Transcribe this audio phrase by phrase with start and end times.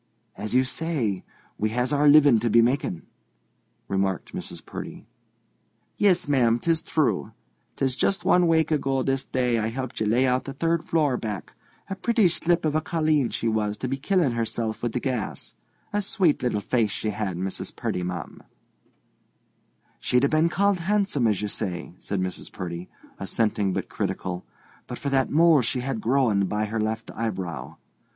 [0.35, 1.23] "As you say,
[1.59, 3.03] we has our living to be making,"
[3.87, 4.65] remarked Mrs.
[4.65, 5.05] Purdy.
[5.95, 7.33] "Yis, ma'am; 'tis true.
[7.75, 11.17] 'Tis just one wake ago this day I helped ye lay out the third floor,
[11.17, 11.53] back.
[11.87, 16.01] A pretty slip of a colleen she was to be killin' herself wid the gas—a
[16.01, 17.75] swate little face she had, Mrs.
[17.75, 18.41] Purdy, ma'am."
[19.99, 22.51] "She'd a been called handsome, as you say," said Mrs.
[22.51, 22.89] Purdy,
[23.19, 24.47] assenting but critical,
[24.87, 27.77] "but for that mole she had a growin' by her left eyebrow.